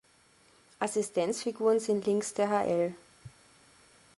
Assistenzfiguren 0.79 1.79
sind 1.79 2.07
links 2.07 2.33
der 2.33 2.49
hl. 2.49 2.95